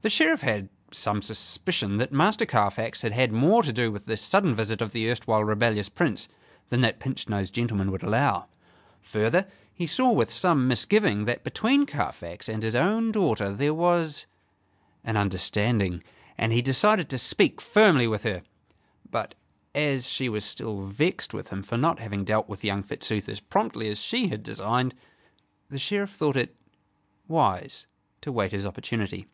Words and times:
The 0.00 0.10
Sheriff 0.10 0.42
had 0.42 0.68
some 0.92 1.22
suspicion 1.22 1.96
that 1.96 2.12
Master 2.12 2.46
Carfax 2.46 3.02
had 3.02 3.10
had 3.10 3.32
more 3.32 3.64
to 3.64 3.72
do 3.72 3.90
with 3.90 4.04
this 4.06 4.22
sudden 4.22 4.54
visit 4.54 4.80
of 4.80 4.92
the 4.92 5.10
erstwhile 5.10 5.42
rebellious 5.42 5.88
Prince 5.88 6.28
than 6.68 6.82
that 6.82 7.00
pinch 7.00 7.28
nosed 7.28 7.52
gentleman 7.52 7.90
would 7.90 8.04
allow. 8.04 8.46
Further, 9.00 9.48
he 9.74 9.88
saw 9.88 10.12
with 10.12 10.30
some 10.32 10.68
misgiving 10.68 11.24
that 11.24 11.42
between 11.42 11.84
Carfax 11.84 12.48
and 12.48 12.62
his 12.62 12.76
own 12.76 13.10
daughter 13.10 13.52
there 13.52 13.74
was 13.74 14.26
an 15.02 15.16
understanding, 15.16 16.00
and 16.38 16.52
he 16.52 16.62
decided 16.62 17.10
to 17.10 17.18
speak 17.18 17.60
firmly 17.60 18.06
with 18.06 18.22
her; 18.22 18.44
but, 19.10 19.34
as 19.74 20.06
she 20.08 20.28
was 20.28 20.44
still 20.44 20.86
vexed 20.86 21.34
with 21.34 21.48
him 21.48 21.64
for 21.64 21.76
not 21.76 21.98
having 21.98 22.24
dealt 22.24 22.48
with 22.48 22.62
young 22.62 22.84
Fitzooth 22.84 23.28
as 23.28 23.40
promptly 23.40 23.88
as 23.88 24.00
she 24.00 24.28
had 24.28 24.44
designed, 24.44 24.94
the 25.70 25.76
Sheriff 25.78 26.10
thought 26.12 26.36
it 26.36 26.54
wise 27.26 27.88
to 28.20 28.30
wait 28.30 28.52
his 28.52 28.64
opportunity. 28.64 29.26